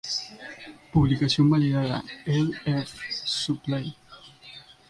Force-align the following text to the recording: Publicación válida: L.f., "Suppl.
Publicación 0.91 1.47
válida: 1.47 2.03
L.f., 2.25 2.97
"Suppl. 3.23 3.73